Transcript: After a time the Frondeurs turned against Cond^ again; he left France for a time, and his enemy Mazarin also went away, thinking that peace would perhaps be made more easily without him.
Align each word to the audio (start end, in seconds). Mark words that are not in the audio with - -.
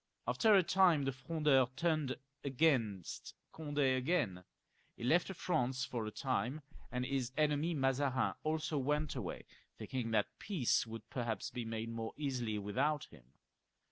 After 0.27 0.55
a 0.55 0.63
time 0.63 1.03
the 1.05 1.11
Frondeurs 1.11 1.69
turned 1.75 2.15
against 2.43 3.35
Cond^ 3.53 3.77
again; 3.95 4.43
he 4.97 5.03
left 5.03 5.31
France 5.35 5.85
for 5.85 6.07
a 6.07 6.11
time, 6.11 6.61
and 6.91 7.05
his 7.05 7.31
enemy 7.37 7.75
Mazarin 7.75 8.33
also 8.41 8.79
went 8.79 9.15
away, 9.15 9.45
thinking 9.77 10.09
that 10.09 10.39
peace 10.39 10.87
would 10.87 11.07
perhaps 11.11 11.51
be 11.51 11.65
made 11.65 11.89
more 11.91 12.13
easily 12.17 12.57
without 12.57 13.03
him. 13.11 13.33